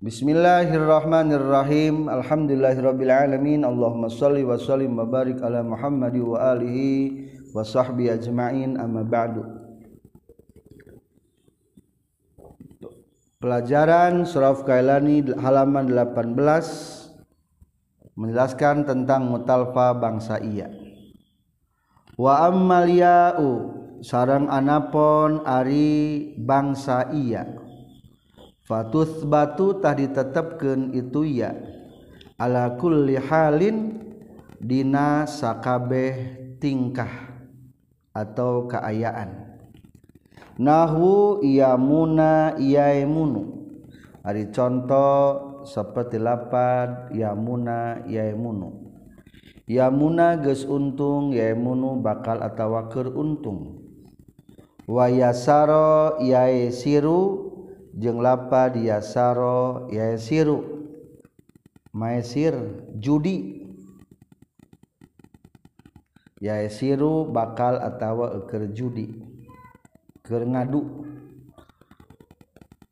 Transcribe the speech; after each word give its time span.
Bismillahirrahmanirrahim. 0.00 2.08
Alhamdulillahirabbil 2.08 3.12
alamin 3.12 3.68
Allahumma 3.68 4.08
shalli 4.08 4.48
wa 4.48 4.56
sallim 4.56 4.96
wa 4.96 5.04
barik 5.04 5.44
ala 5.44 5.60
Muhammad 5.60 6.16
wa 6.16 6.56
alihi 6.56 7.28
wa 7.52 7.60
sahbi 7.60 8.08
ajmain. 8.08 8.80
Amma 8.80 9.04
ba'du. 9.04 9.44
Pelajaran 13.44 14.24
surah 14.24 14.56
Kailani 14.64 15.36
halaman 15.36 15.92
18 15.92 18.16
menjelaskan 18.16 18.88
tentang 18.88 19.28
mutalfa 19.28 19.92
bangsa 20.00 20.40
iya. 20.40 20.72
Wa 22.16 22.48
ammal 22.48 22.88
ya'u 22.88 23.48
sarang 24.00 24.48
anapon 24.48 25.44
ari 25.44 26.32
bangsa 26.40 27.12
iya 27.12 27.59
fatus 28.70 29.26
batu 29.26 29.82
tadi 29.82 30.06
ditetapkan 30.06 30.94
itu 30.94 31.26
ya. 31.26 31.50
Ala 32.38 32.78
kulli 32.78 33.18
halin 33.18 33.98
dina 34.62 35.26
sakabeh 35.26 36.38
tingkah 36.62 37.10
atau 38.14 38.70
keayaan 38.70 39.58
nahwu 40.60 41.40
yamuna 41.40 42.56
yaimunu 42.60 43.64
ari 44.20 44.52
contoh 44.52 45.64
seperti 45.64 46.20
lapad 46.20 47.08
yamuna 47.16 48.04
yaimunu 48.04 48.92
yamuna 49.64 50.36
geus 50.40 50.68
untung 50.68 51.32
yaimunu 51.32 52.00
bakal 52.00 52.40
atawa 52.40 52.88
keur 52.88 53.10
untung. 53.12 53.80
Wayasaro 54.90 56.18
yaisiru 56.18 57.49
jeung 58.00 58.24
lapa 58.24 58.72
diasaro 58.72 59.92
yasiru 59.92 60.88
maesir 61.92 62.56
judi. 62.96 63.68
Yasiru 66.40 67.28
bakal 67.28 67.76
atawa 67.76 68.40
eker 68.40 68.72
judi. 68.72 69.12
Keur 70.24 70.48
ngadu. 70.48 71.04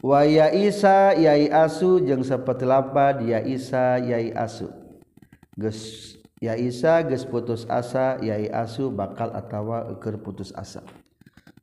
Wa 0.05 0.29
ya 0.29 0.53
isa 0.53 1.17
yai 1.17 1.49
asu 1.49 2.05
jeung 2.05 2.21
seperti 2.21 2.69
lapa 2.69 3.17
dia 3.17 3.41
isa 3.41 3.97
yai 4.05 4.37
asu. 4.37 4.69
Geus 5.57 6.15
ya 6.45 6.61
isa 6.61 7.01
geus 7.09 7.25
putus 7.25 7.65
asa 7.73 8.21
yai 8.21 8.53
asu 8.53 8.93
bakal 8.93 9.33
atawa 9.33 9.97
eker 9.97 10.21
putus 10.21 10.53
asa. 10.53 10.85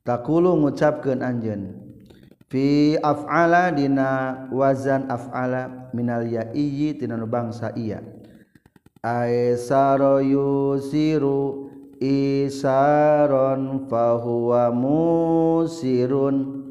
Takulu 0.02 0.58
ngucapkeun 0.58 1.22
anjeun. 1.22 1.85
fi 2.46 2.94
af'ala 3.02 3.74
dina 3.74 4.46
wazan 4.54 5.10
af'ala 5.10 5.90
minal 5.90 6.26
ya'i 6.26 6.94
tina 6.94 7.18
bangsa 7.26 7.74
iya. 7.74 8.02
Aisaro 9.06 10.18
yusiru 10.18 11.70
isaron 12.02 13.86
fahuwa 13.86 14.74
musirun. 14.74 16.66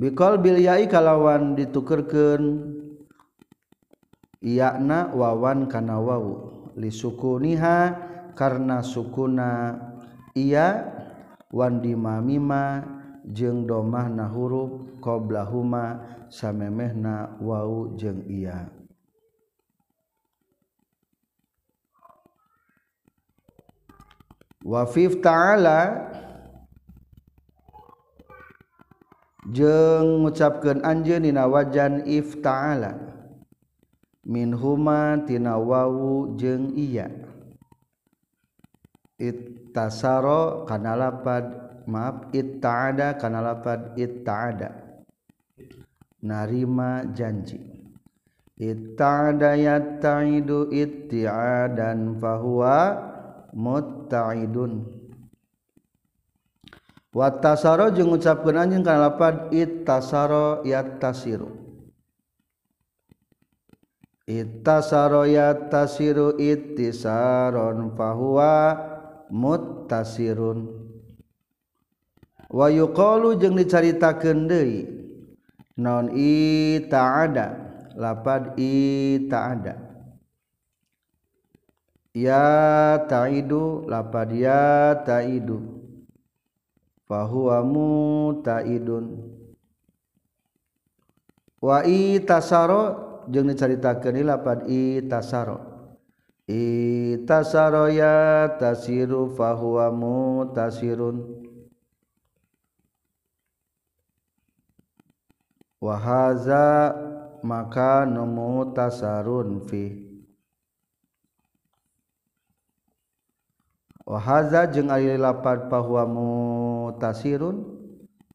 Bikol 0.00 0.40
bil 0.40 0.60
ya'i 0.60 0.88
kalawan 0.88 1.56
ditukerkeun 1.56 2.76
yakna 4.40 5.12
wawan 5.12 5.68
kana 5.68 6.00
wau. 6.00 6.48
Li 6.76 6.88
sukuniha 6.88 8.08
karena 8.32 8.80
sukuna 8.80 9.76
iya 10.32 10.88
wan 11.52 11.84
dimamima 11.84 12.99
jeung 13.30 13.66
domahna 13.66 14.26
huruf 14.28 15.00
qoblahuma 15.00 16.02
samemehna 16.28 17.38
wau 17.40 17.94
jeung 17.94 18.22
iya 18.26 18.68
wafif 24.60 25.18
ta'ala 25.24 26.10
jeng 29.50 30.22
ngucapkan 30.22 30.84
anjeun 30.84 31.26
dina 31.26 31.48
wajan 31.48 32.06
if 32.06 32.38
ta'ala. 32.44 33.10
Min 34.20 34.52
huma 34.52 35.16
tina 35.26 35.56
wawu 35.56 36.36
jeung 36.38 36.76
iya. 36.76 37.08
Ittasaro 39.20 40.64
kana 40.64 40.96
lapad 40.96 41.69
maaf 41.90 42.30
itta'ada 42.30 43.18
kana 43.18 43.42
lapad 43.42 43.98
itta'ada. 43.98 44.70
Narima 46.22 47.02
janji. 47.10 47.58
Itta'ada 48.60 49.58
yatta'idu 49.58 50.70
itti'adan 50.70 52.16
fahuwa 52.22 52.78
mutta'idun. 53.56 54.72
Wattasaro 57.10 57.90
jeung 57.90 58.14
ngucapkeun 58.14 58.54
anjeun 58.54 58.86
kana 58.86 59.10
lapad 59.10 59.50
ittasaro 59.50 60.62
yattasiru. 60.62 61.50
Ittasaro 64.30 65.26
yattasiru 65.26 66.38
ittisaron 66.38 67.98
fahuwa 67.98 68.54
muttasirun 69.26 70.79
wa 72.50 72.66
yuqalu 72.66 73.38
jeung 73.38 73.54
dicaritakeun 73.54 74.50
deui 74.50 74.90
naon 75.78 76.10
ita'ada 76.12 77.46
lapad 77.94 78.58
ita'ada 78.58 79.78
ya 82.10 82.98
ta'idu 83.06 83.86
lapad 83.86 84.34
ya 84.34 84.98
ta'idu. 85.06 85.78
Fahuwa 87.10 87.66
muta'idun. 87.66 89.18
Wa 91.58 91.82
itasaro 91.82 92.82
jeung 93.26 93.50
dicaritakeun 93.50 94.22
lapad 94.26 94.66
itasaro 94.70 95.70
itasaro 96.50 97.86
ya 97.90 98.46
tasiru 98.58 99.30
fahuwa 99.38 99.94
mutasirun 99.94 101.39
wahaza 105.80 106.92
maka 107.40 108.04
nomu 108.04 108.76
tasarun 108.76 109.64
fi. 109.64 109.84
Wahaza 114.04 114.68
jeung 114.68 114.92
ari 114.92 115.16
lapan 115.16 115.72
pahwa 115.72 116.04
mutasirun 116.04 117.64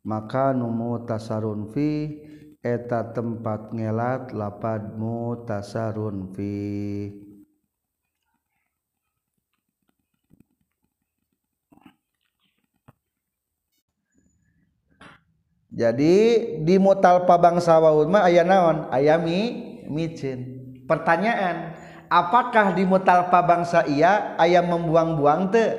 maka 0.07 0.55
numu 0.55 1.03
tasarun 1.05 1.69
fi 1.69 2.17
eta 2.65 3.13
tempat 3.13 3.75
ngelat 3.75 4.33
lapad 4.33 4.97
mutasarun 4.97 6.33
fi. 6.33 7.24
Jadi 15.75 16.15
di 16.63 16.79
mutalpa 16.79 17.35
bangsa 17.35 17.75
waul 17.83 18.07
mah 18.07 18.23
aya 18.23 18.47
naon? 18.47 18.87
Ayami 18.95 19.39
micin. 19.91 20.63
Pertanyaan 20.87 21.75
apakah 22.07 22.71
di 22.71 22.87
mutalpa 22.87 23.43
bangsa 23.43 23.83
iya 23.83 24.39
ayam 24.39 24.71
membuang-buang 24.71 25.51
te 25.51 25.75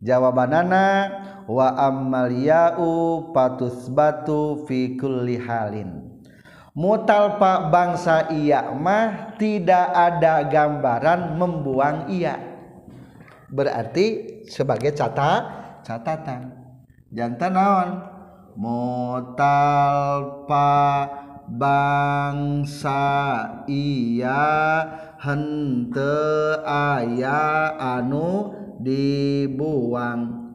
jawabanana 0.00 1.12
wa 1.44 1.76
ammal 1.76 2.32
ya'u 2.32 3.30
patus 3.36 3.92
batu 3.92 4.64
fi 4.64 4.96
kulli 4.96 5.36
halin. 5.44 6.16
Mutalpa 6.72 7.68
bangsa 7.68 8.32
iya 8.32 8.72
mah 8.72 9.36
tidak 9.36 9.92
ada 9.92 10.40
gambaran 10.48 11.36
membuang 11.36 12.08
iya. 12.08 12.40
Berarti 13.52 14.40
sebagai 14.48 14.96
catat 14.96 15.44
catatan 15.84 16.50
jantan 17.12 17.52
naon 17.52 18.15
mutalpa 18.56 19.44
bangsa 21.46 23.04
iya 23.68 24.82
hente 25.20 26.16
aya 26.64 27.76
anu 27.76 28.56
dibuang. 28.80 30.48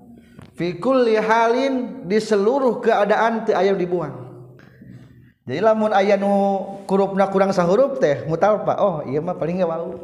Fikulli 0.57 1.15
halin 1.17 2.05
di 2.05 2.19
seluruh 2.21 2.81
keadaan 2.83 3.45
teu 3.47 3.55
aya 3.57 3.73
dibuang. 3.73 4.13
Jadi 5.41 5.57
lamun 5.57 5.89
aya 5.89 6.21
nu 6.21 6.61
kurupna 6.85 7.33
kurang 7.33 7.49
sahurup 7.49 7.97
teh 7.97 8.29
mutalpa 8.29 8.77
oh 8.77 9.01
iya 9.09 9.21
mah 9.23 9.37
paling 9.37 9.63
wau. 9.65 9.97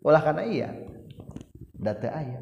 Ulah 0.00 0.22
kana 0.24 0.48
iya 0.48 0.72
da 1.76 1.92
teu 1.92 2.08
aya. 2.08 2.40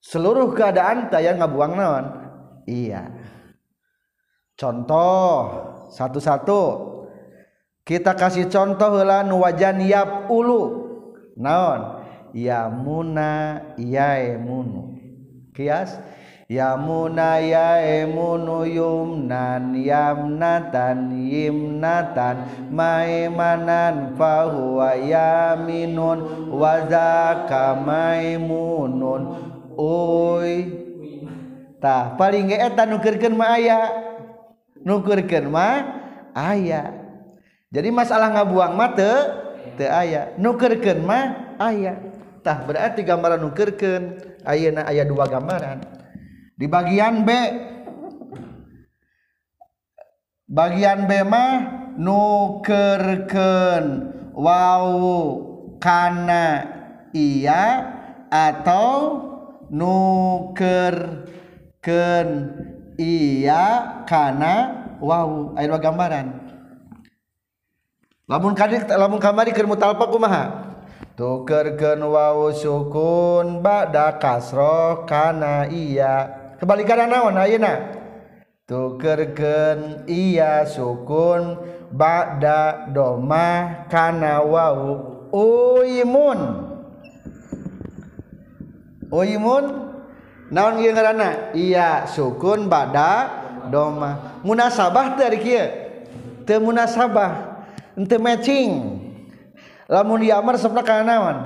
Seluruh 0.00 0.54
keadaan 0.56 1.12
teh 1.12 1.18
aya 1.20 1.36
ngabuang 1.36 1.76
naon? 1.76 2.25
iya. 2.66 3.08
Contoh 4.56 5.32
satu-satu. 5.92 6.62
Kita 7.86 8.18
kasih 8.18 8.50
contoh 8.50 8.98
lan 9.06 9.30
wajan 9.30 9.78
yap 9.86 10.26
ulu. 10.26 10.90
Naon? 11.38 12.02
Yamuna 12.34 13.62
yaemunu 13.78 14.98
kias? 15.54 15.94
Yamuna 16.50 17.38
yaemunu 17.38 18.66
yumnan 18.66 19.76
yamnatan 19.78 21.14
yimnatan. 21.14 22.66
Maimanan 22.74 24.18
fahuwa 24.18 24.98
yaminun 24.98 26.50
wazaka 26.50 27.78
maimunun 27.78 29.22
uy 29.78 30.85
tah 31.82 32.16
paling 32.16 32.52
eta 32.52 32.84
nukerkeun 32.88 33.34
mah 33.36 33.48
aya. 33.56 33.78
Nukerkeun 34.86 35.50
mah 35.50 35.74
aya. 36.32 36.92
Jadi 37.72 37.88
masalah 37.90 38.30
ngabuang 38.32 38.72
mah 38.76 38.94
teu 38.94 39.16
teu 39.76 39.90
aya. 39.90 40.32
Nukerkeun 40.38 41.02
mah 41.04 41.56
aya. 41.58 41.98
Tah 42.46 42.62
berarti 42.62 43.02
gambaran 43.02 43.42
nukerkeun 43.42 44.22
ayeuna 44.46 44.86
aya 44.86 45.02
dua 45.02 45.26
gambaran. 45.26 45.82
Di 46.56 46.70
bagian 46.70 47.26
B 47.26 47.30
bagian 50.46 51.10
B 51.10 51.26
mah 51.26 51.52
nukerkeun 51.98 53.84
wau 54.30 55.02
kana 55.82 56.64
iya 57.10 57.96
atau 58.30 59.22
nuker 59.70 61.26
iya 62.98 63.64
kana 64.08 64.54
wow 64.98 65.54
air 65.54 65.70
gambaran. 65.78 66.26
Lamun 68.26 68.58
kadik 68.58 68.90
lamun 68.90 69.22
kamari 69.22 69.54
keur 69.54 69.70
mutalpa 69.70 70.10
kumaha? 70.10 70.66
Tukerkeun 71.16 72.02
wawu 72.02 72.52
sukun 72.52 73.62
ba'da 73.64 74.18
kasro 74.18 75.06
kana 75.06 75.70
iya. 75.70 76.28
Kebalikan 76.58 77.06
naon 77.06 77.38
ayeuna? 77.38 77.96
Tukerkeun 78.66 80.10
iya 80.10 80.66
sukun 80.66 81.56
ba'da 81.94 82.90
doma 82.90 83.86
kana 83.86 84.42
wow 84.42 84.76
uimun. 85.30 86.40
Uimun? 89.06 89.64
naon 90.50 90.78
ngaranna? 90.82 91.52
Iya 91.56 92.06
sukun 92.10 92.70
bada 92.70 93.30
doma. 93.68 94.40
Munasabah 94.46 95.18
dari 95.18 95.38
kieu? 95.42 95.66
Teu 96.46 96.62
munasabah. 96.62 97.62
Ente 97.98 98.16
matching. 98.20 99.02
Lamun 99.86 100.22
yamar 100.22 100.58
sebelah 100.58 100.84
kana 100.86 101.02
naon? 101.06 101.36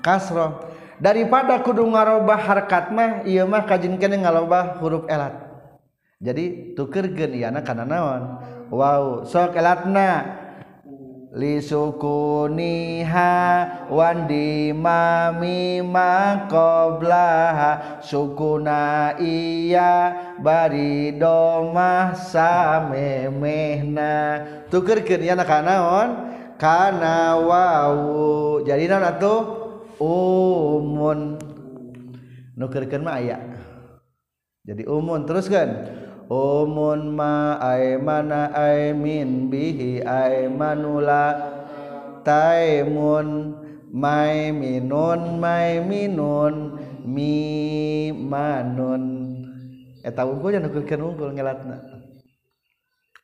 Kasro 0.00 0.68
daripada 0.98 1.62
kudu 1.62 1.86
ngarobah 1.86 2.40
harkat 2.42 2.90
mah 2.90 3.22
ieu 3.22 3.46
mah 3.46 3.64
kajin 3.64 3.96
kene 4.00 4.18
ngarobah 4.20 4.80
huruf 4.82 5.06
elat. 5.06 5.34
Jadi 6.18 6.74
tukerkeun 6.74 7.32
iana 7.38 7.62
kana 7.62 7.86
naon? 7.86 8.22
Wow 8.72 9.22
sok 9.24 9.54
elatna. 9.54 10.44
lisukuniha 11.32 13.26
wandi 13.92 14.72
mami 14.72 15.84
makoblaha. 15.84 17.72
Sukuna 18.00 19.12
iya 19.20 20.14
bari 20.40 21.12
domah 21.16 22.16
samemehna. 22.16 24.14
Tukerkeun 24.72 25.24
ya 25.24 25.36
kanaon 25.36 26.08
kana 26.56 27.36
wau. 27.36 28.64
Jadi 28.64 28.88
naon 28.88 29.04
atuh? 29.04 29.40
Umun. 29.98 31.36
Nukerkeun 32.58 33.02
mah 33.04 33.18
aya. 33.20 33.38
Jadi 34.68 34.84
umun 34.84 35.24
teruskan 35.24 35.68
umun 36.28 37.16
ma 37.16 37.56
aimana 37.56 38.52
aimin 38.52 39.48
bihi 39.48 40.04
aimanula 40.04 41.56
taimun 42.20 43.56
maiminun 43.88 45.40
maiminun 45.40 46.54
mimanun 47.08 49.04
eta 50.04 50.22
eh, 50.24 50.28
unggul 50.28 50.52
yang 50.52 50.68
nukulkeun 50.68 51.00
unggul 51.02 51.32
ngelatna. 51.32 51.80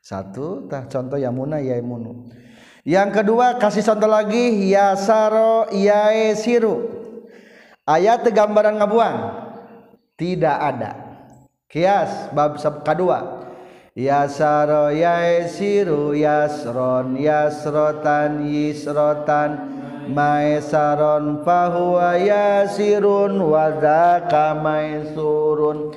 Satu 0.05 0.69
tah 0.69 0.85
contoh 0.85 1.17
yamuna 1.17 1.65
yaimunu 1.65 2.29
yang 2.85 3.09
kedua 3.09 3.57
kasih 3.57 3.81
contoh 3.81 4.05
lagi 4.05 4.69
yasaro 4.69 5.73
yaesiru 5.73 6.93
ayat 7.89 8.25
gambaran 8.29 8.77
ngabuang. 8.81 9.45
Tidak 10.15 10.57
ada. 10.57 11.04
Kias 11.75 12.31
bab 12.31 12.55
kedua. 12.87 13.43
Yasaro 13.99 14.95
yaisiru 14.95 16.15
yasron 16.15 17.19
yasrotan 17.19 18.47
yisrotan. 18.47 19.83
Maesaron 20.05 21.43
fahuwa 21.43 22.21
yasirun 22.21 23.41
wadaka 23.41 24.53
maesurun 24.53 25.97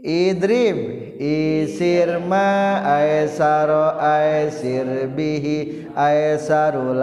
idrib 0.00 1.20
isir 1.20 2.16
ma 2.16 2.80
aesaro 2.80 4.00
aesir 4.00 5.12
bihi. 5.12 5.84
Aesaru 5.92 6.96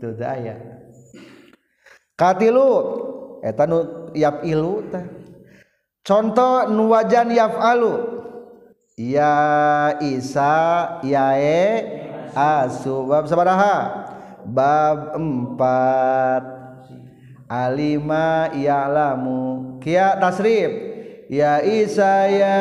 daya. 0.00 0.56
Katiluan 2.16 3.44
yap 4.16 4.44
ilu 4.44 4.84
ta. 4.92 5.04
contoh 6.00 6.64
nuwajan 6.72 7.28
yafalu 7.30 7.92
ya 8.96 9.36
Isa 10.00 10.88
yae 11.04 11.84
asu. 12.34 13.06
Bab 13.08 13.26
sabaraha? 13.28 14.06
Bab 14.44 15.16
4 15.16 16.44
alima 17.48 18.48
ya'lamu 18.56 19.78
kia 19.82 20.16
tasrif. 20.20 20.89
Ya 21.30 21.62
isa 21.62 22.26
ya 22.26 22.58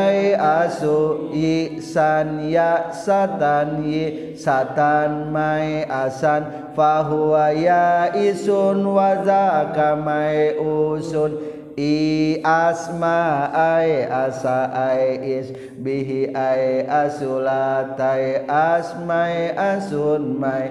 asu 0.62 1.34
ihsan 1.34 2.54
ya 2.54 2.94
satan 2.94 3.82
yi 3.82 4.38
satan 4.38 5.34
mai 5.34 5.90
asan. 5.90 6.70
Fahuwa 6.78 7.50
ya 7.58 8.14
isun 8.14 8.86
wa 8.86 9.26
zaka 9.26 9.98
mai 9.98 10.54
usun. 10.62 11.58
I 11.80 12.44
asma 12.44 13.50
ai 13.56 14.04
asa 14.04 14.68
ai 14.70 15.16
is 15.18 15.48
bihi 15.80 16.30
ai 16.36 16.84
asulatai 16.84 18.44
asmai 18.46 19.56
asun 19.56 20.38
mai 20.38 20.70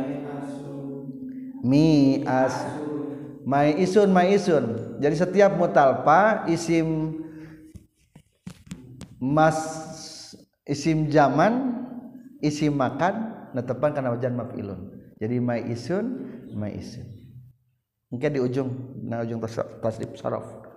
mi 1.67 2.23
as. 2.28 2.55
Mai 3.49 3.75
isun 3.81 4.12
mai 4.12 4.37
isun. 4.37 4.97
Jadi 5.00 5.17
setiap 5.17 5.57
mutalpa 5.57 6.45
isim 6.47 7.17
Mas 9.18 9.58
isim 10.62 11.10
zaman 11.10 11.75
isim 12.38 12.75
makan 12.75 13.34
netepan 13.54 13.90
karena 13.90 14.14
wajan 14.14 14.38
maf'ilun 14.38 14.94
jadi 15.18 15.42
mai 15.42 15.66
isun 15.75 16.06
mai 16.54 16.78
isun 16.78 17.02
mungkin 18.14 18.30
di 18.30 18.38
ujung 18.38 18.70
nah 19.02 19.25
ujung 19.26 19.42
tasrif 19.82 20.14
saraf 20.14 20.68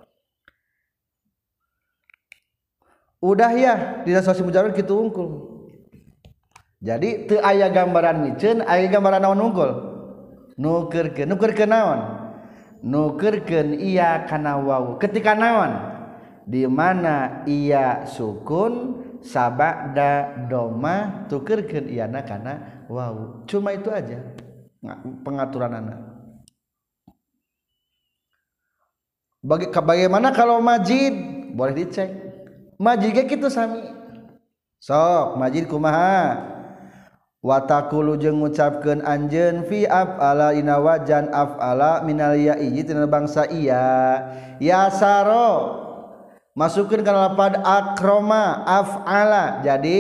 udah 3.21 3.51
ya 3.53 3.73
di 4.01 4.11
dasar 4.11 4.33
mujarrad 4.41 4.73
gitu 4.73 4.97
unggul. 4.97 5.29
Jadi 6.81 7.29
teu 7.29 7.37
aya 7.45 7.69
gambaran 7.69 8.25
miceun 8.25 8.65
aya 8.65 8.89
gambaran 8.89 9.21
naon 9.21 9.37
unggul? 9.37 9.71
Nukeurkeun 10.57 11.29
nukeurkeun 11.29 11.69
naon? 11.69 11.99
Nukeurkeun 12.81 13.77
iya 13.77 14.25
kana 14.25 14.57
wau. 14.57 14.97
Ketika 14.97 15.37
naon 15.37 15.90
di 16.51 16.67
mana 16.67 17.47
ia 17.47 18.03
sukun 18.03 18.99
sabada 19.23 20.43
doma 20.51 21.23
tukerkeun 21.31 21.87
iana 21.87 22.19
kana 22.27 22.83
wow 22.91 23.47
cuma 23.47 23.71
itu 23.71 23.87
aja 23.87 24.19
pengaturan 25.23 25.79
anak 25.79 26.11
Baga 29.41 29.73
bagaimana 29.81 30.29
kalau 30.29 30.61
majid? 30.61 31.17
Boleh 31.57 31.73
dicek. 31.73 32.13
Majid 32.77 33.25
gitu 33.25 33.49
sami. 33.49 33.81
Sok 34.77 35.33
majid 35.41 35.65
kumaha? 35.65 36.37
Watakulu 37.41 38.21
jeung 38.21 38.37
ngucapkeun 38.37 39.01
anjeun 39.01 39.65
fi 39.65 39.89
afala 39.89 40.53
ina 40.53 40.77
wajan 40.77 41.33
afala 41.33 42.05
minal 42.05 42.37
ya'i 42.37 42.85
tina 42.85 43.09
bangsa 43.09 43.49
iya 43.49 44.21
yasaro 44.61 45.89
masukin 46.57 47.03
kana 47.03 47.31
lapad 47.31 47.59
akroma 47.63 48.63
afala. 48.67 49.63
Jadi 49.63 49.99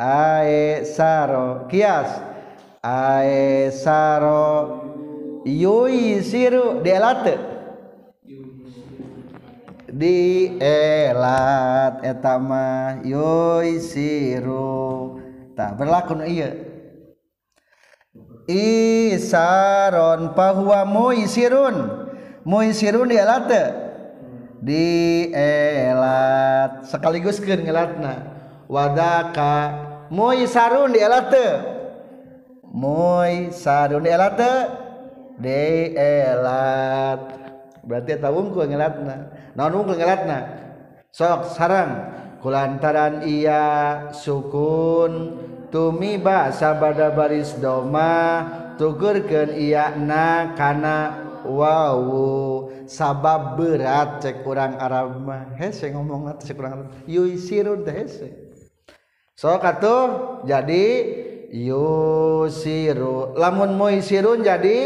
aesaro 0.00 1.68
kias. 1.68 2.08
Aesaro 2.80 4.80
yui 5.44 6.24
siru 6.24 6.80
delate 6.80 7.36
di 9.90 10.48
elat 10.56 12.00
etama 12.04 12.96
yui 13.04 13.80
siru. 13.84 15.20
Berlaku 15.60 16.24
iya. 16.24 16.56
Isaron 18.50 20.32
bahwa 20.32 20.88
muisirun 20.88 22.08
muisirun 22.48 23.12
dia 23.12 23.28
dielat 24.62 26.12
sekaligus 26.86 27.40
ke 27.40 27.56
ngelatna. 27.56 28.36
Wadaka. 28.70 29.88
Moy 30.10 30.46
sarun 30.50 30.90
dielat 30.90 31.30
teu 31.30 31.62
moy 32.66 33.54
sarun 33.54 34.02
dielat 34.02 34.34
teu 34.34 34.66
dielat 35.38 37.20
berarti 37.86 38.18
eta 38.18 38.28
wungkul 38.34 38.66
ngelatna. 38.66 39.30
Naon 39.54 39.72
wungkul 39.82 39.96
ngelatna? 39.98 40.38
Sok 41.14 41.54
sarang 41.54 42.10
kulantaran 42.42 43.22
iya 43.22 44.10
sukun. 44.10 45.46
Tumiba 45.70 46.50
sabada 46.50 47.14
baris 47.14 47.54
doma. 47.62 48.42
Tugurkeun 48.74 49.54
iya 49.54 49.94
na 49.94 50.58
kana 50.58 51.14
wawu. 51.46 52.59
sabab 52.90 53.54
berat 53.54 54.18
cek 54.18 54.42
orang 54.42 54.74
Arab 54.82 55.22
mah. 55.22 55.54
Hese 55.54 55.94
ngomong 55.94 56.42
cek 56.42 56.58
orang 56.58 56.72
Arab. 56.74 56.88
Yusirun 57.06 57.86
teh 57.86 57.94
hese 57.94 58.50
so 59.38 59.56
katuh 59.56 60.42
jadi 60.44 60.84
yusiru 61.48 63.32
lamun 63.40 63.72
muisirun 63.72 64.44
jadi 64.44 64.78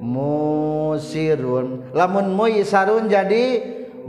musirun 0.00 1.92
lamun 1.92 2.32
muisarun 2.32 3.12
jadi 3.12 3.44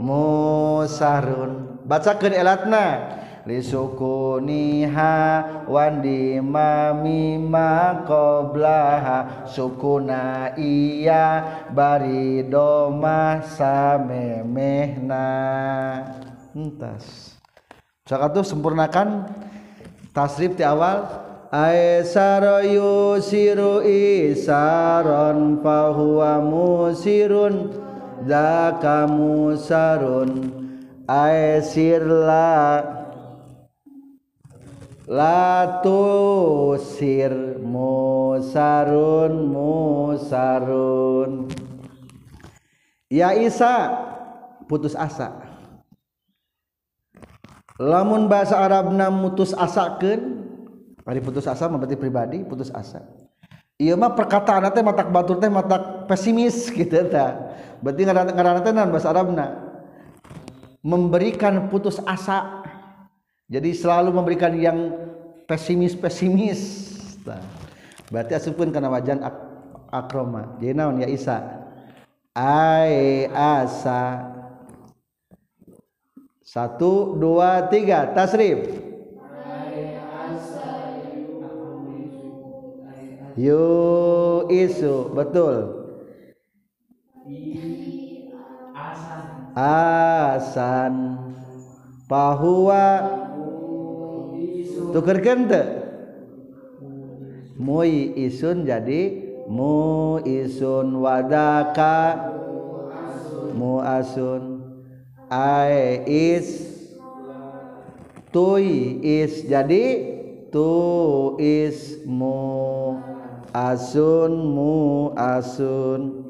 musarun 0.00 1.82
bacakeun 1.84 2.32
elatna. 2.32 3.20
Lisukuniha 3.46 5.14
wandi 5.66 6.40
mami 6.40 7.38
makoblaha. 7.38 9.46
Sukuna 9.50 10.54
iya 10.58 11.44
bari 11.74 12.42
doma 12.46 13.42
samemehna. 13.42 15.26
Entas. 16.54 17.34
Cakap 18.06 18.44
sempurnakan 18.44 19.26
tasrif 20.14 20.56
di 20.58 20.64
awal. 20.66 21.06
Aisara 21.52 22.64
yusiru 22.64 23.84
isaron 23.84 25.60
fahuwa 25.60 26.40
musirun 26.40 27.68
Zaka 28.24 29.04
musarun 29.04 30.48
Latusir 35.10 35.98
musarun 37.58 39.50
musarun 39.50 41.50
ya 43.10 43.34
Isa 43.34 43.98
putus 44.70 44.94
asa. 44.94 45.42
Lamun 47.82 48.30
bahasa 48.30 48.62
Arabna 48.62 49.10
mutus 49.10 49.50
asakeun 49.50 50.46
ari 51.02 51.18
putus 51.18 51.50
asa 51.50 51.66
berarti 51.66 51.98
pribadi 51.98 52.46
putus 52.46 52.70
asa. 52.70 53.02
Iya 53.82 53.98
mah 53.98 54.14
perkataan 54.14 54.70
teh 54.70 54.86
matak 54.86 55.10
batur 55.10 55.42
teh 55.42 55.50
matak 55.50 56.06
pesimis 56.06 56.62
gitu 56.78 57.10
ta. 57.10 57.50
Berarti 57.82 58.06
ngaranna 58.06 58.62
teh 58.62 58.70
bahasa 58.70 59.10
Arabna? 59.10 59.66
Memberikan 60.86 61.66
putus 61.66 61.98
asa 62.06 62.61
jadi 63.52 63.70
selalu 63.76 64.16
memberikan 64.16 64.56
yang 64.56 64.96
pesimis-pesimis 65.44 66.60
nah, 67.28 67.44
berarti 68.08 68.32
asupun 68.40 68.72
karena 68.72 68.88
wajan 68.88 69.20
ak 69.20 69.36
akroma 69.92 70.56
jadi 70.56 70.72
naon 70.72 71.04
ya 71.04 71.08
Isa 71.12 71.36
ai 72.32 73.28
asa 73.28 74.32
satu 76.40 77.20
dua 77.20 77.68
tiga 77.68 78.08
tasrif 78.16 78.72
yu 83.36 83.68
isu 84.48 85.12
betul 85.12 85.84
asan 89.52 91.20
bahwa 92.08 93.21
tukerkeun 94.92 95.48
teu 95.48 95.82
mui 97.62 98.12
isun 98.18 98.66
jadi 98.66 99.32
mu 99.46 100.18
isun 100.24 100.98
wadaka. 100.98 102.30
Mu 103.52 103.78
asun. 103.84 104.64
Ai 105.28 106.02
is. 106.08 106.72
Tui 108.32 108.96
is 109.04 109.44
jadi 109.44 109.84
tu 110.48 110.72
is 111.36 112.00
mu 112.08 112.96
asun 113.52 114.32
mu 114.56 115.12
asun. 115.12 116.24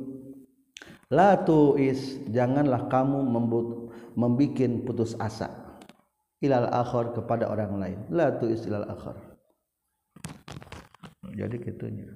La 1.15 1.39
tu 1.47 1.79
is 1.79 2.19
janganlah 2.27 2.91
kamu 2.91 3.23
membut 3.23 3.95
membikin 4.19 4.83
putus 4.83 5.15
asa 5.23 5.62
ilal 6.43 6.69
akhir 6.69 7.15
kepada 7.15 7.47
orang 7.49 7.79
lain. 7.79 7.99
La 8.11 8.35
tu 8.37 8.51
istilal 8.51 8.85
akhir 8.91 9.33
jadi 11.35 11.57
gitunya. 11.59 12.09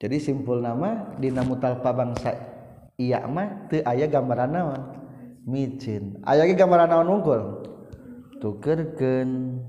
Jadi 0.00 0.16
simpul 0.16 0.64
nama 0.64 1.12
dina 1.20 1.44
mutalpa 1.44 1.92
bangsa 1.92 2.32
iya 2.96 3.28
mah 3.28 3.68
teu 3.68 3.84
aya 3.84 4.08
gambaran 4.08 4.50
naon? 4.54 4.82
Micin. 5.44 6.20
Aya 6.24 6.48
ge 6.48 6.56
gambaran 6.56 6.88
naon 6.88 7.08
unggul? 7.20 7.42
Tukerkeun. 8.40 9.60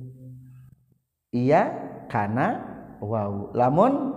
Iya 1.36 1.62
kana 2.08 2.48
wau. 3.04 3.51
Lamun 3.51 4.16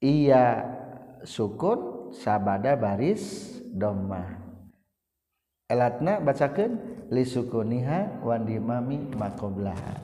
iya 0.00 0.64
sukun 1.24 2.12
sabada 2.16 2.76
baris 2.76 3.52
domah 3.72 4.41
elatna 5.72 6.20
bacakan 6.20 6.76
lisukuniha 7.08 8.20
wandimami 8.20 9.00
makoblaha 9.16 9.96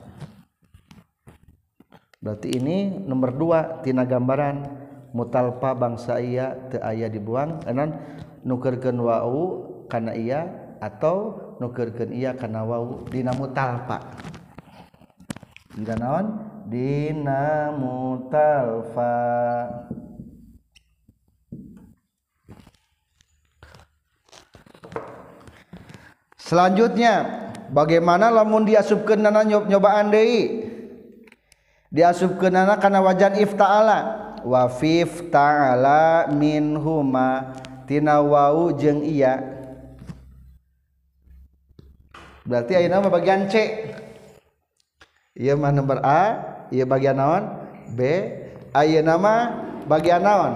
berarti 2.25 2.57
ini 2.57 3.05
nomor 3.05 3.37
dua 3.37 3.85
tina 3.85 4.09
gambaran 4.09 4.65
mutalpa 5.13 5.77
bangsa 5.77 6.17
iya 6.19 6.57
te 6.73 6.81
aya 6.81 7.13
dibuang 7.13 7.61
enan 7.69 7.95
nukerken 8.49 8.97
wau 8.97 9.69
karena 9.93 10.13
iya 10.17 10.41
atau 10.79 11.35
nukerken 11.59 12.15
iya 12.15 12.35
karena 12.39 12.63
wau 12.63 13.03
dina 13.11 13.35
mutalpa. 13.35 13.99
Dina 15.75 15.95
naon? 15.95 16.27
Dina 16.69 17.73
mutalfa 17.73 19.15
selanjutnya 26.49 27.45
bagaimana 27.69 28.33
lamun 28.33 28.65
diasubkeun 28.65 29.21
nana 29.21 29.45
nyobaan 29.45 30.09
deui? 30.09 30.65
Diasubkeun 31.93 32.57
nana 32.57 32.81
kana 32.81 33.05
wajan 33.05 33.37
iftaala. 33.37 34.27
Wa 34.43 34.71
fif 34.73 35.29
ta'ala 35.29 36.33
minhuma. 36.33 37.53
Tina 37.85 38.21
wau 38.25 38.73
jeung 38.73 39.05
iya. 39.05 39.41
Berarti 42.49 42.73
ayeuna 42.77 43.05
mah 43.05 43.13
bagian 43.13 43.45
C. 43.49 43.55
Ieu 45.37 45.57
mah 45.57 45.73
nomor 45.73 46.01
A 46.01 46.23
ieu 46.73 46.89
bagian 46.89 47.21
naon? 47.21 47.45
B. 47.93 48.01
Ayeuna 48.73 49.21
mah 49.21 49.41
bagian 49.85 50.25
naon? 50.25 50.53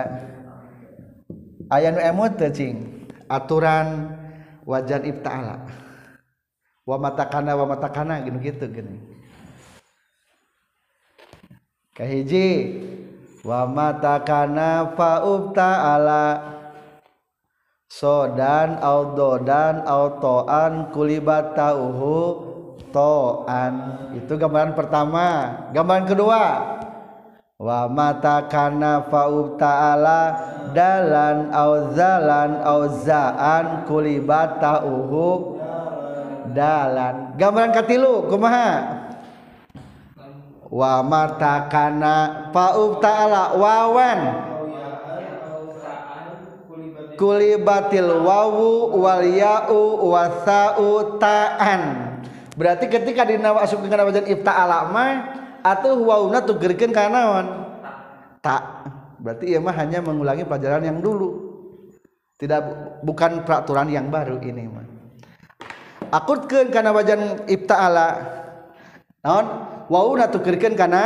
Aya 1.70 1.94
nu 1.94 2.02
emot 2.02 2.34
teu 2.38 2.50
cing? 2.50 3.06
Aturan 3.26 4.10
wajan 4.66 5.02
ifta'ala 5.06 5.66
wa 6.86 6.96
matakana 7.02 7.58
wa 7.58 7.66
matakana 7.66 8.22
gitu 8.22 8.38
gitu 8.38 8.66
gini. 8.70 8.98
Kahiji 11.94 12.48
wa 13.42 13.66
matakana 13.66 14.94
fa 14.94 15.22
ta'ala 15.54 16.55
sodan 17.86 18.82
autoan 18.82 20.90
kulibatauhu 20.90 22.18
toan. 22.90 23.74
Itu 24.16 24.38
gambaran 24.38 24.74
pertama. 24.74 25.26
Gambaran 25.70 26.06
kedua. 26.06 26.42
Wa 27.56 27.88
mata 27.88 28.52
kana 28.52 29.08
fa'ub 29.08 29.56
ta'ala 29.56 30.22
dalan 30.76 31.48
auzalan 31.48 32.60
auzaan 32.60 33.88
kulibatauhu 33.88 35.56
dalan. 36.52 37.32
Gambaran 37.40 37.72
katilu 37.72 38.28
kumaha? 38.28 39.00
Wa 40.68 41.00
mata 41.00 41.64
kana 41.72 42.52
fa'ub 42.52 43.00
ta'ala 43.00 43.56
wawan 43.56 44.20
kulibatil 47.16 48.22
wawu 48.22 48.94
wal 49.00 49.24
ya'u 49.24 50.06
wasa'u 50.06 51.18
ta'an. 51.18 51.82
Berarti 52.56 52.88
ketika 52.88 53.28
dina 53.28 53.52
asupkeun 53.56 53.92
kana 53.92 54.08
wajan 54.08 54.24
ifta'ala 54.24 54.88
mah 54.88 55.12
atuh 55.60 55.96
wawuna 56.00 56.40
tugerkeun 56.40 56.92
kana 56.92 57.08
naon? 57.12 57.46
Ta. 58.40 58.86
Berarti 59.20 59.52
ieu 59.52 59.60
mah 59.60 59.76
hanya 59.76 60.00
mengulangi 60.00 60.48
pelajaran 60.48 60.84
yang 60.84 61.04
dulu. 61.04 61.52
Tidak 62.36 62.60
bukan 63.04 63.44
peraturan 63.44 63.92
yang 63.92 64.08
baru 64.08 64.40
ini 64.40 64.64
mah. 64.68 64.88
Akutkeun 66.12 66.72
kana 66.72 66.96
wajan 66.96 67.44
ifta'ala 67.44 68.08
naon? 69.20 69.46
Wawuna 69.92 70.32
tugerkeun 70.32 70.72
kana 70.72 71.02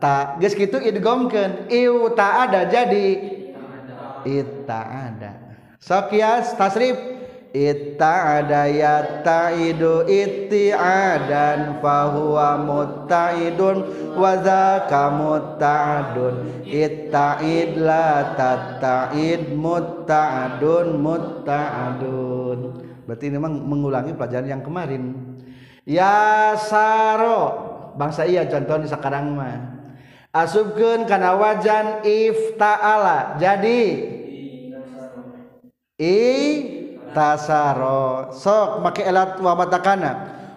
ta. 0.00 0.40
Geus 0.40 0.56
kitu 0.56 0.80
idghamkeun 0.80 1.68
iu 1.68 2.08
ta 2.16 2.48
ada 2.48 2.64
jadi 2.64 3.43
ada. 4.24 5.32
Sokias 5.78 6.56
tasrif. 6.56 7.14
Ada 7.54 8.66
ya 8.66 9.22
ta'idu 9.22 10.10
itti'adan 10.10 11.78
fahuwa 11.78 12.58
mutta'idun 12.58 13.76
wa 14.18 14.34
dzaka 14.34 15.14
mutta'adun. 15.14 16.66
Itta'id 16.66 17.78
la 17.78 18.34
tatta'id 18.34 19.54
mutta'adun 19.54 20.98
mutta'adun. 20.98 22.58
Berarti 23.06 23.24
ini 23.30 23.38
memang 23.38 23.54
mengulangi 23.62 24.18
pelajaran 24.18 24.50
yang 24.50 24.64
kemarin. 24.66 25.14
Ya 25.86 26.58
saro. 26.58 27.70
Bangsa 27.94 28.26
iya 28.26 28.50
contohnya 28.50 28.90
sekarang 28.90 29.38
mah 29.38 29.73
asubkeun 30.34 31.06
kana 31.06 31.38
wajan 31.38 32.02
if 32.02 32.58
ta'ala 32.58 33.38
jadi 33.38 33.82
i 36.02 36.18
tasaro 37.14 38.34
sok 38.34 38.82
make 38.82 39.06
elat 39.06 39.38
wa 39.38 39.54
matakana. 39.54 40.12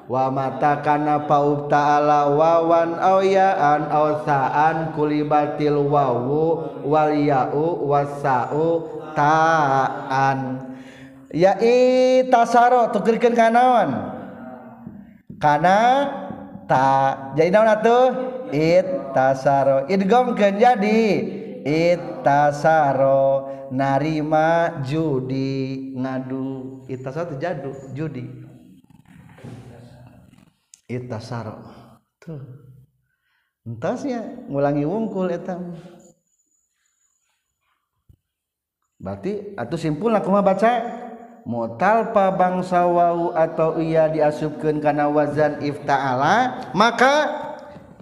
Wa 0.08 0.32
matakana 0.32 1.28
paub 1.28 1.68
ta'ala 1.68 2.32
wawan 2.32 2.96
au 2.96 3.20
ya'an 3.20 3.92
au 3.92 4.24
sa'an 4.24 4.96
kulibatil 4.96 5.84
wawu 5.84 6.80
wal 6.88 7.12
ya'u 7.12 7.86
wasa'u 7.86 8.88
ta'an. 9.14 10.64
Ya 11.36 11.60
i 11.60 12.24
tasaro 12.32 12.88
tukerkeun 12.96 13.36
kanaon? 13.36 14.16
Kana 15.44 15.78
ta 16.68 17.34
jadi 17.34 17.50
naon 17.50 17.72
atuh 17.72 18.06
it 18.52 18.88
tasaro 19.16 19.88
idghamkeun 19.88 20.60
jadi. 20.60 21.02
It 21.68 22.24
tasaro 22.24 23.52
narima 23.76 24.80
judi. 24.88 25.92
Ngadu. 26.00 26.88
Itasaro 26.88 27.36
jadu 27.36 27.76
judi. 27.92 28.24
Itasaro 30.88 31.60
tuh. 32.24 32.40
Entasnya 33.68 34.48
ngulangi 34.48 34.88
wungkul 34.88 35.28
eta. 35.28 35.60
Berarti 38.96 39.52
atuh 39.60 39.76
simpulna 39.76 40.24
kumaha 40.24 40.48
baca 40.48 40.72
mutalpa 41.48 42.36
bangsa 42.36 42.84
wau 42.84 43.32
atau 43.32 43.80
ia 43.80 44.12
diasupkeun 44.12 44.84
karena 44.84 45.08
wazan 45.08 45.64
ifta'ala 45.64 46.68
maka 46.76 47.32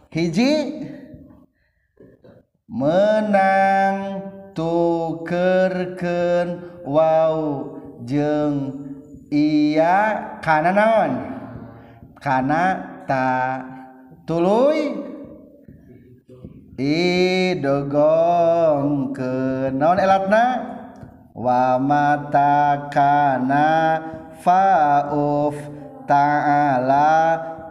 hiji 0.10 0.82
menang 2.66 4.26
tukerken 4.58 6.66
wow 6.82 7.70
jeng 8.02 8.74
iya 9.30 10.26
karena 10.42 10.74
naon? 10.74 11.14
Karena 12.18 12.82
tak 13.06 13.62
tuluy? 14.26 15.14
Idogong 17.56 19.16
ke 19.16 19.72
naon 19.72 19.96
elatna? 19.96 20.75
wamatakana 21.36 22.80
fauf 24.40 25.60
ta'ala 26.08 27.12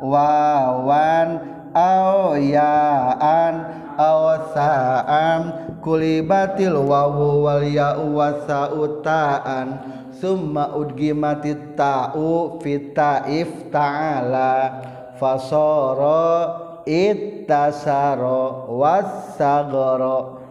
wawan 0.05 1.41
awyaan 1.73 3.55
awsa'an 3.97 5.43
kulibatil 5.81 6.77
wawu 6.77 7.49
wal 7.49 7.65
ya'u 7.65 8.13
wasa'utaan 8.13 9.81
summa 10.13 10.77
udgimatit 10.77 11.73
ta'u 11.73 12.61
fita'if 12.61 13.73
ta'ala 13.73 14.85
fasoro 15.17 16.53
ittasaro 16.85 18.69
wasagara 18.77 20.44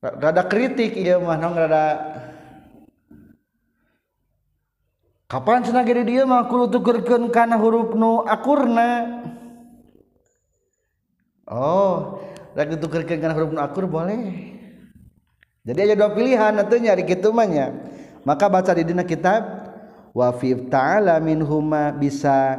rada 0.00 0.48
kritik 0.48 0.96
iya 0.96 1.20
mah 1.20 1.36
nong 1.36 1.54
rada 1.60 1.84
kapan 5.28 5.60
cenah 5.60 5.84
gede 5.84 6.02
dia 6.08 6.24
mah 6.24 6.48
kudu 6.48 6.72
tukerkeun 6.72 7.28
kana 7.28 7.60
huruf 7.60 7.92
nu 7.92 8.24
akurna? 8.24 9.20
Oh 11.44 12.18
lagi 12.56 12.80
tukerkeun 12.80 13.20
kana 13.20 13.36
huruf 13.36 13.52
nu 13.52 13.60
akur 13.60 13.84
boleh. 13.84 14.56
Jadi 15.60 15.92
ada 15.92 15.94
dua 15.94 16.10
pilihan 16.16 16.56
nantinya 16.56 16.96
di 16.96 17.04
kitu 17.04 17.28
maka 18.24 18.48
baca 18.48 18.72
di 18.72 18.82
dina 18.82 19.04
kitab 19.04 19.44
wa 20.16 20.32
fi 20.32 20.56
ta'ala 20.56 21.20
minhuma 21.20 21.92
bisa. 21.92 22.56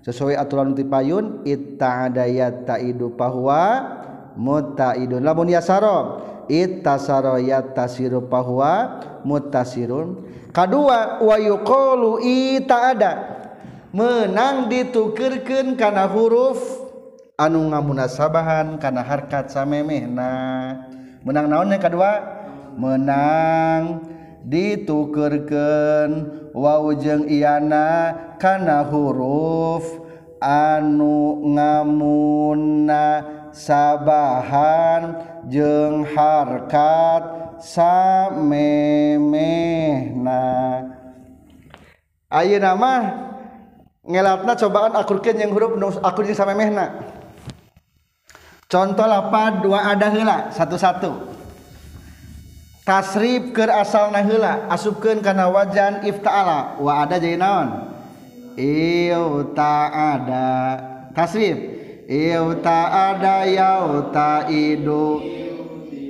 Sesuai 0.00 0.32
aturan 0.32 0.72
tipayun 0.72 1.44
itta'adayat 1.44 2.64
ta'idu 2.64 3.12
pahwa 3.12 3.84
mutaidun. 4.32 5.20
Lamun 5.20 5.52
yasara 5.52 6.24
it 6.50 6.82
tasaroya 6.82 7.62
tasiru 7.62 8.26
pahwa 8.26 8.98
mutasirun. 9.22 10.26
Kedua 10.50 11.22
wa 11.22 11.36
yuqalu 11.38 12.18
ita 12.26 12.90
ada 12.90 13.12
menang 13.94 14.66
ditukerkeun 14.66 15.78
kana 15.78 16.10
huruf 16.10 16.58
anu 17.38 17.70
ngamunasabahan 17.70 18.82
kana 18.82 19.06
harkat 19.06 19.46
samemehna. 19.54 20.34
Menang 21.22 21.46
naonnya 21.46 21.78
kedua 21.78 22.18
menang 22.74 24.02
ditukerken 24.42 26.10
wawjeng 26.50 27.30
iana 27.30 28.10
karena 28.42 28.82
huruf 28.82 29.86
anu 30.42 31.44
ngamunna 31.54 33.22
sabahan 33.52 35.29
jeung 35.46 36.04
harkat 36.04 37.22
samemehna. 37.62 39.22
Ayeuna 42.26 42.74
mah 42.74 43.02
ngelatna 44.02 44.58
cobaan 44.58 44.98
akurkeun 44.98 45.38
yang 45.38 45.54
huruf 45.54 45.78
akur 46.02 46.26
jeung 46.26 46.34
samemehna. 46.34 47.06
Contoh 48.70 49.06
lapan 49.06 49.62
dua 49.62 49.86
ada 49.94 50.10
heula 50.10 50.50
satu-satu. 50.50 51.38
Tasrif 52.86 53.54
keur 53.54 53.70
asalna 53.70 54.18
heula 54.26 54.66
asupkeun 54.66 55.22
kana 55.22 55.46
wajan 55.46 56.02
ifta'ala 56.02 56.80
wa 56.82 57.06
ada 57.06 57.22
jadi 57.22 57.38
naon? 57.38 57.86
Ifta'ada 58.58 60.48
tasrif. 61.14 61.69
Iu 62.10 62.58
ta 62.58 62.90
ada 63.14 63.46
yauta 63.46 64.50
idu. 64.50 65.22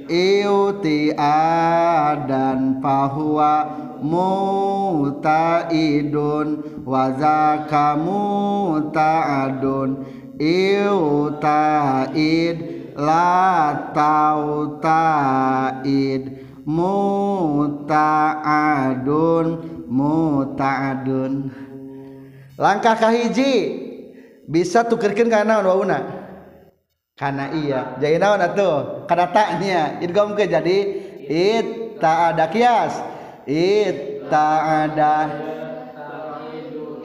Iu 0.08 0.80
ti 0.80 1.12
adan 1.12 2.80
fahuwa 2.80 3.68
muta'idun 4.00 5.28
Wazaka 6.88 8.00
muta'adun 8.00 9.10
Iuta'id 10.40 11.36
la 12.96 13.84
mu 16.64 16.96
ta 20.56 20.72
adun. 20.96 21.52
Langkah 22.56 22.96
kahiji 22.96 23.89
bisa 24.50 24.82
tukerkan 24.82 25.30
karena 25.30 25.62
wauna? 25.62 26.02
Karena 27.14 27.54
iya. 27.54 27.94
Jadi 28.02 28.18
naon 28.18 28.42
atuh? 28.42 29.06
Karena 29.06 29.30
taknya 29.30 30.02
idgham 30.02 30.34
ke 30.34 30.50
jadi 30.50 30.78
it 31.30 32.00
tak 32.02 32.34
ada 32.34 32.50
kias. 32.50 32.98
It 33.46 34.26
tak 34.26 34.60
ada 34.90 35.30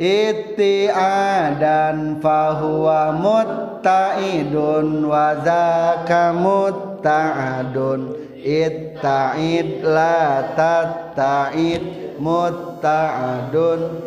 itiadan 0.02 1.98
fahuwa 2.20 3.14
muttaidun 3.16 4.88
wa 5.06 5.36
zaka 5.44 6.34
muttaadun. 6.36 8.24
Itta'id 8.46 9.82
la 9.82 10.54
tatta'id 10.54 12.14
mutta'adun 12.22 14.05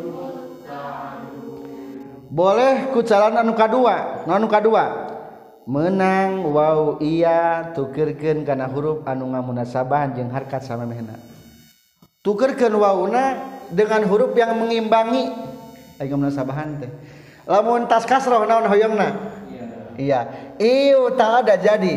boleh 2.28 2.92
ku 2.92 3.00
jalan 3.00 3.36
anu 3.40 3.56
kadua 3.56 4.24
anu 4.28 4.46
kadua? 4.46 5.08
Menang 5.68 6.48
wow 6.48 6.96
iya 6.96 7.72
tukirkan 7.76 8.40
karena 8.40 8.64
huruf 8.72 9.04
anu 9.04 9.28
ngamunasabahan 9.36 10.16
jeung 10.16 10.32
harkat 10.32 10.64
sama 10.64 10.88
mehna. 10.88 11.20
Tukirkan 12.24 12.72
wauna 12.72 13.36
dengan 13.68 14.00
huruf 14.08 14.32
yang 14.32 14.56
mengimbangi. 14.56 15.28
Ayo 16.00 16.16
munasabahan 16.16 16.80
teh. 16.80 16.92
Lamun 17.44 17.84
tas 17.84 18.08
kasroh 18.08 18.48
naon 18.48 18.64
hoyongna? 18.64 19.12
Iya. 20.00 20.52
Iu 20.56 21.12
tak 21.16 21.44
ada 21.44 21.60
jadi. 21.60 21.94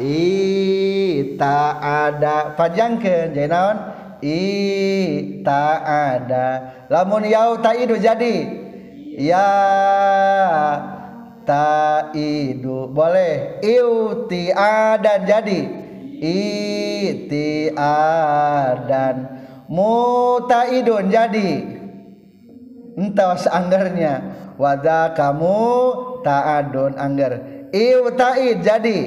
I 0.00 1.36
tak 1.36 1.74
ada. 1.80 2.56
Panjangkan 2.56 3.32
jadi 3.36 3.48
naon? 3.48 3.76
I 4.24 4.40
tak 5.44 5.78
ada. 5.84 6.46
Lamun 6.88 7.28
yau 7.28 7.60
tak 7.60 7.76
jadi. 7.82 8.61
ya 9.16 9.52
taidu 11.44 12.88
boleh. 12.90 13.60
Iutiadan 13.62 15.26
jadi. 15.26 15.60
Itiadan 17.42 19.16
mutaidun 19.66 21.10
jadi. 21.10 21.50
Entah 22.92 23.34
seanggernya 23.40 24.22
wada 24.54 25.10
kamu 25.16 25.58
taadun 26.22 26.94
angger. 26.94 27.42
Iutaid 27.74 28.62
jadi. 28.62 29.00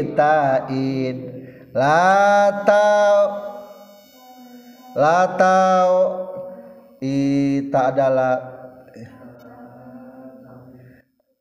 Itaid. 0.00 1.16
Latau. 1.76 3.18
Latau. 4.96 5.90
ita 7.00 7.80
adalah 7.92 8.34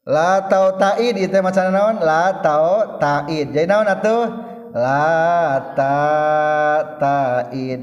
la 0.09 0.41
tau 0.49 0.73
taid 0.79 1.15
itu 1.19 1.37
macam 1.43 1.69
naon? 1.69 1.97
La 2.01 2.41
tau 2.41 2.97
taid. 2.97 3.53
Jadi 3.53 3.67
naon 3.69 3.85
atuh? 3.85 4.25
La 4.73 5.59
ta 5.75 5.97
taid. 6.97 7.81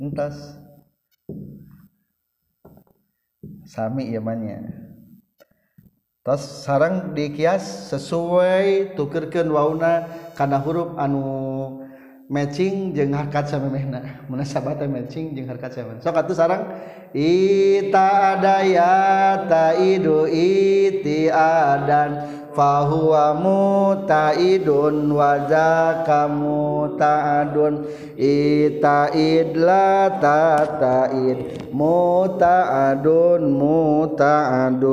Entas. 0.00 0.58
Sami 3.62 4.12
imannya 4.12 4.68
Tas 6.22 6.62
sarang 6.62 7.18
dikias 7.18 7.90
sesuai 7.90 8.94
tukerkan 8.94 9.50
wauna 9.50 10.06
karena 10.38 10.62
huruf 10.62 10.94
anu 10.94 11.81
matching 12.32 12.96
jeung 12.96 13.12
harkat 13.12 13.52
samemehna 13.52 14.24
munasabata 14.32 14.88
matching 14.88 15.36
jeung 15.36 15.52
harkat 15.52 15.76
samemehna 15.76 16.00
sok 16.00 16.16
atuh 16.16 16.32
sarang. 16.32 16.64
Ita 17.12 18.40
ada 18.40 18.64
ya 18.64 19.44
taidu 19.44 20.24
iti 20.32 21.28
adan. 21.28 22.40
Fahuwa 22.52 23.32
mutaidun 23.32 25.08
wa 25.08 25.40
zaka 25.48 26.28
mutaadun 26.28 27.88
itaid 28.12 29.56
la 29.56 30.12
tataid 30.20 31.72
mutaadun 31.72 33.40
mutaadun 33.56 34.92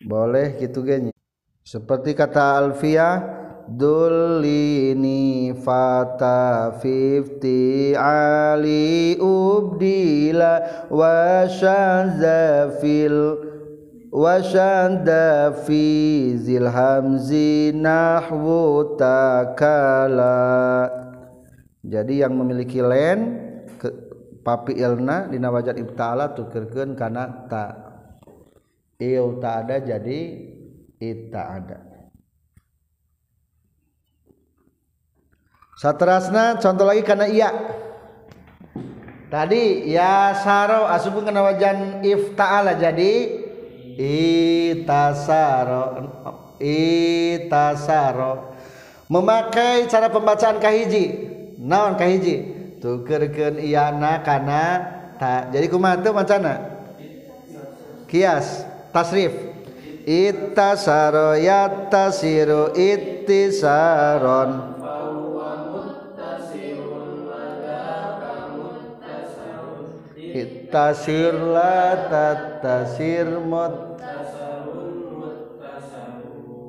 boleh 0.00 0.56
gitu 0.64 0.80
gini 0.80 1.12
seperti 1.60 2.16
kata 2.16 2.64
Alfia 2.64 3.43
dulini 3.68 5.56
fata 5.56 6.76
fifty 6.80 7.96
ali 7.96 9.16
ubdila 9.16 10.86
wa 10.92 11.48
shazafil 11.48 13.40
shanda 14.44 15.50
fi 15.66 15.84
zil 16.38 16.70
hamzi 16.70 17.74
nahwu 17.74 18.94
takala. 18.94 20.86
Jadi 21.84 22.22
yang 22.22 22.38
memiliki 22.38 22.80
len 22.80 23.18
ke 23.76 23.90
papi 24.46 24.78
ilna 24.78 25.28
dina 25.28 25.50
wajad 25.50 25.76
ibtala 25.76 26.32
tukerkeun 26.32 26.94
kana 26.94 27.48
ta. 27.50 27.66
Ieu 29.02 29.42
tak 29.42 29.66
ada 29.66 29.82
jadi 29.82 30.20
ita 31.02 31.42
ada 31.58 31.93
saterasna 35.74 36.58
contoh 36.62 36.86
lagi 36.86 37.02
karena 37.02 37.26
iya. 37.26 37.50
Tadi 39.30 39.90
ya 39.90 40.30
saro 40.38 40.86
asupun 40.86 41.26
kena 41.26 41.42
wajan 41.42 42.06
ifta'ala 42.06 42.78
jadi 42.78 43.42
itasaro 44.78 45.86
itasaro. 46.62 48.54
Memakai 49.10 49.90
cara 49.90 50.06
pembacaan 50.06 50.62
kahiji. 50.62 51.34
Naon 51.58 51.98
kahiji? 51.98 52.54
Tukerkeun 52.78 53.58
iyana 53.58 54.22
kana 54.22 54.62
ta 55.18 55.48
jadi 55.50 55.66
kumaha 55.66 55.98
macana 56.14 56.78
kias 58.06 58.62
tasrif. 58.94 59.32
Ittasaro 60.04 61.34
yattasiru 61.40 62.76
ittisaron 62.76 64.73
tasir 70.74 71.30
la 71.30 72.10
tatasir 72.10 73.30
mut. 73.38 73.94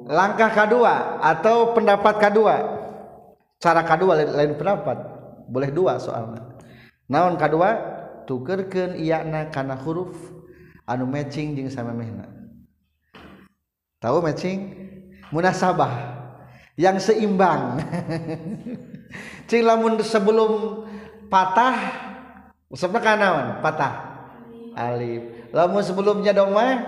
Langkah 0.06 0.54
kedua 0.54 1.18
atau 1.18 1.74
pendapat 1.74 2.22
kedua? 2.22 2.56
Cara 3.58 3.82
kedua 3.82 4.22
lain, 4.22 4.30
lain 4.38 4.54
pendapat. 4.54 4.98
Boleh 5.50 5.74
dua 5.74 5.98
soalnya. 5.98 6.46
Naon 7.10 7.42
kedua? 7.42 7.98
Tukerkan 8.30 8.98
iyana 9.02 9.50
karena 9.50 9.74
huruf 9.78 10.14
anu 10.86 11.10
matching 11.10 11.58
jeung 11.58 11.74
sama 11.74 11.94
mehna. 11.94 12.30
Tahu 13.98 14.22
matching? 14.22 14.78
Munasabah 15.34 15.94
yang 16.78 17.02
seimbang. 17.02 17.82
Cing 19.50 19.66
lamun 19.66 19.98
sebelum 20.06 20.86
patah 21.30 21.78
Usapna 22.66 22.98
kanawan 22.98 23.62
patah 23.62 23.94
alif. 24.74 25.50
Lamun 25.54 25.86
sebelumnya 25.86 26.34
dong 26.34 26.52
mah 26.52 26.82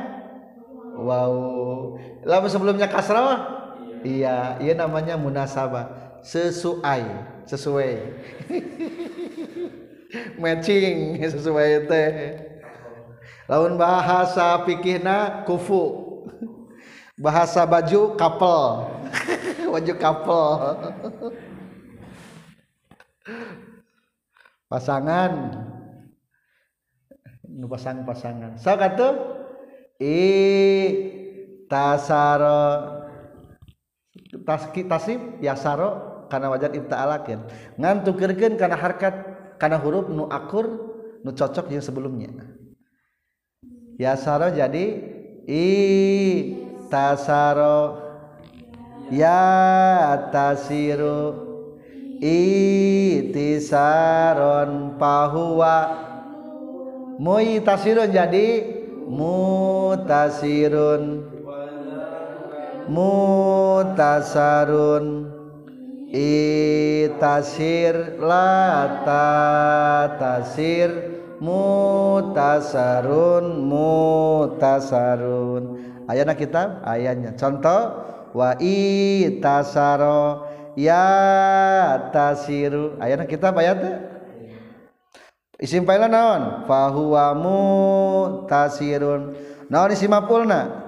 wow. 0.97 1.33
Lamun 2.25 2.49
sebelumnya 2.49 2.89
kasrah 2.89 3.57
iya, 4.01 4.57
iya 4.57 4.73
namanya 4.73 5.15
munasabah. 5.15 6.19
Sesuai, 6.25 7.03
sesuai. 7.45 7.93
Matching 10.41 11.21
sesuai 11.21 11.87
teh. 11.87 12.11
Lamun 13.47 13.79
bahasa 13.79 14.59
pikihna 14.65 15.45
kufu. 15.45 16.03
Bahasa 17.17 17.63
baju 17.63 18.17
couple. 18.17 18.65
baju 19.73 19.93
couple. 19.95 20.49
pasangan. 24.67 25.31
Nu 27.47 27.65
pasang 27.65 28.05
pasangan 28.05 28.59
so 28.59 28.69
kata 28.77 29.17
e, 29.97 30.05
i 30.05 30.27
tasaro 31.65 33.01
taski 34.45 34.85
tasib 34.85 35.41
yasaro 35.41 36.21
karena 36.29 36.53
wajar 36.53 36.75
ibtaalakin 36.75 37.41
ngan 37.81 38.05
tukirkeun 38.05 38.59
karena 38.61 38.77
harkat 38.77 39.15
karena 39.57 39.81
huruf 39.81 40.11
nu 40.11 40.29
akur 40.29 40.69
nu 41.25 41.31
cocok 41.33 41.71
yang 41.73 41.81
sebelumnya. 41.81 42.29
Yasaro 43.97 44.53
jadi 44.53 44.85
i 45.49 45.67
tasaro 46.93 47.97
ya 49.09 49.41
tasiru 50.29 51.46
itisaron 53.37 54.97
pahuwa 55.01 55.77
mutasirun 57.21 58.09
jadi 58.13 58.47
mutasirun 59.09 61.03
mutasarun 62.89 65.05
itasir 66.13 68.17
lata 68.21 69.25
tasir. 70.17 71.17
Mutasarun 71.37 73.45
mutasarun 73.69 75.63
ayana 76.09 76.33
kitab 76.33 76.81
ayatnya 76.81 77.37
contoh 77.37 77.93
wa 78.33 78.57
itasaro 78.57 80.46
ya 80.77 82.13
tasiru. 82.13 83.01
Ayana 83.01 83.25
kita 83.25 83.49
ayat 83.49 83.81
isim 85.57 85.81
fa'il 85.81 86.05
naon? 86.05 86.69
Fahuwa 86.69 87.33
mutasirun 87.33 89.33
naon 89.73 89.89
isim 89.89 90.13
maf'ulna 90.13 90.85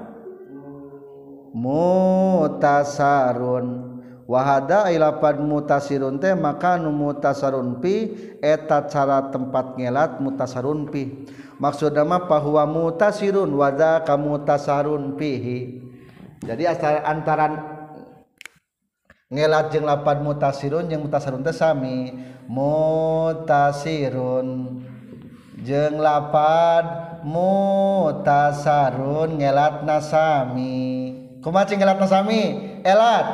mutasarun. 1.57 3.89
Wahada 4.29 4.93
ilapad 4.93 5.41
mutasirun 5.41 6.21
teh 6.21 6.37
maka 6.37 6.77
nu 6.77 6.93
mutasarun 6.93 7.81
pi 7.81 8.13
eta 8.45 8.85
cara 8.85 9.33
tempat 9.33 9.73
ngelat 9.73 10.21
mutasarun 10.21 10.85
pi. 10.93 11.25
Maksudna 11.57 12.05
mah 12.05 12.29
pahuwa 12.29 12.69
mutasirun 12.69 13.49
wada 13.57 14.05
kamu 14.05 14.45
tasarun 14.45 15.17
pihi. 15.17 15.81
Jadi 16.45 16.63
antara 17.03 17.78
ngelat 19.29 19.69
jeung 19.69 19.85
lapad 19.85 20.25
mutasirun 20.25 20.89
jeung 20.89 21.05
mutasarun 21.05 21.45
teh 21.45 21.53
sami. 21.53 22.17
Mutasirun. 22.49 24.01
Jeung 25.61 26.01
lapad 26.01 27.21
mutasarun 27.21 28.49
ngelat 29.37 29.85
nasami 29.85 31.13
kumaha 31.45 31.69
ngelat 31.69 32.01
nasami 32.01 32.41
elat. 32.81 33.25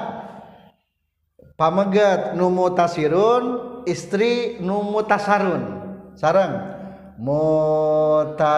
Pameget 1.56 2.36
nu 2.36 2.52
mutasirun 2.52 3.44
istri 3.88 4.60
nu 4.60 4.84
mutasarun. 4.84 5.80
Sareng. 6.20 6.76
Mutasirun 7.16 8.52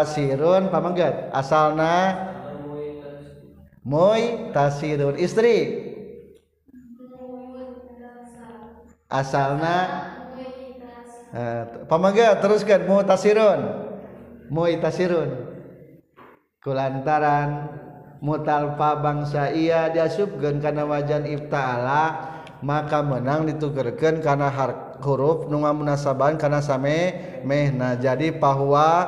pameget. 0.74 1.30
Asalna? 1.30 2.18
Moy 3.86 4.50
tasirun 4.58 5.14
istri. 5.22 5.87
asalna? 9.12 9.78
Uh, 11.28 11.36
eh, 11.36 11.64
pamaga 11.92 12.40
teruskan. 12.40 12.88
Mutasirun 12.88 13.88
muitasirun 14.48 15.30
kulantaran 16.64 17.68
mutalpa 18.24 18.98
bangsa 19.00 19.52
iya 19.52 19.92
diasubkeun 19.92 20.64
kana 20.64 20.88
wajan 20.88 21.28
ifta'ala 21.28 22.36
maka 22.64 23.06
menang 23.06 23.46
ditukerkeun 23.46 24.24
kana 24.24 24.50
huruf 25.04 25.46
nu 25.52 25.62
munasaban 25.62 26.40
kana 26.42 26.64
same 26.64 27.14
mehna 27.46 28.00
jadi 28.00 28.34
bahwa 28.34 29.06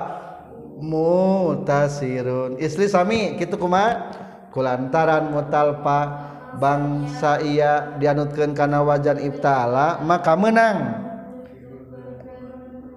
mutasirun 0.80 2.56
isli 2.62 2.88
sami 2.88 3.36
kitu 3.36 3.58
kumaha? 3.60 4.16
Kulantaran 4.50 5.30
mutalpa 5.30 6.29
bangsa 6.58 7.44
ia 7.44 7.94
dianutkan 8.00 8.58
karena 8.58 8.82
wajan 8.82 9.22
Ibtala 9.22 10.02
maka 10.02 10.34
menang. 10.34 11.06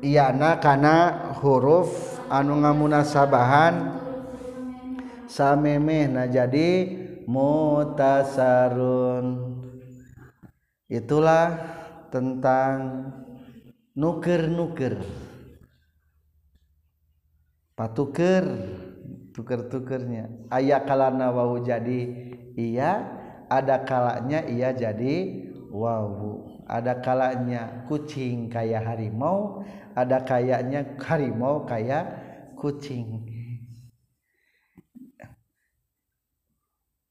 Iyana 0.02 0.58
karena 0.58 1.30
huruf 1.38 2.18
anu 2.32 2.58
ngamunasabahan. 2.58 4.00
Samemeh 5.28 6.08
nah 6.12 6.28
jadi 6.28 7.00
mutasarun. 7.24 8.76
Itulah 10.92 11.56
tentang 12.12 13.08
nuker-nuker. 13.96 15.00
Patuker 17.72 18.44
tuker-tukernya. 19.32 20.52
Ayah 20.52 20.84
kalana 20.84 21.32
wau 21.32 21.56
jadi 21.64 22.00
iya. 22.52 23.21
Ada 23.52 23.84
kalanya 23.84 24.40
ia 24.48 24.72
jadi 24.72 25.44
wow 25.68 26.52
ada 26.72 26.96
kalanya 27.04 27.84
kucing 27.84 28.48
kayak 28.48 28.86
harimau. 28.86 29.66
Ada 29.92 30.24
kayaknya 30.24 30.96
harimau 31.04 31.68
kayak 31.68 32.16
kucing. 32.56 33.28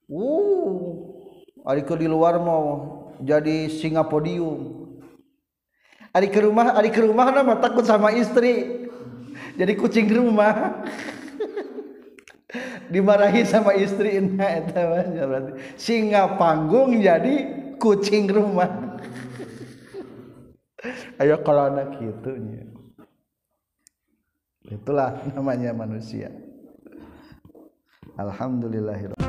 Uh 0.10 1.08
Ariku 1.62 1.93
di 1.93 2.10
luar 2.10 2.41
mau 2.41 2.89
jadi 3.21 3.69
singa 3.69 4.01
podium 4.01 4.89
Ari 6.10 6.27
ke 6.27 6.41
rumah 6.41 6.73
Ari 6.73 6.89
ke 6.89 6.99
rumah 7.06 7.30
nama 7.30 7.54
takut 7.62 7.86
sama 7.86 8.10
istri. 8.12 8.89
Jadi 9.56 9.77
kucing 9.77 10.10
rumah 10.10 10.84
dimarahi 12.91 13.47
sama 13.47 13.71
istri 13.80 14.19
nah 14.19 14.60
berarti. 14.67 15.51
Singa 15.80 16.36
panggung 16.36 16.99
jadi 16.99 17.47
kucing 17.80 18.27
rumah. 18.27 18.99
Ayo 21.21 21.39
kalau 21.45 21.71
anak 21.71 21.97
gitu 22.04 22.36
itulah 24.71 25.19
namanya 25.36 25.75
manusia. 25.75 26.32
Alhamdulillahirobbilalamin 28.19 29.20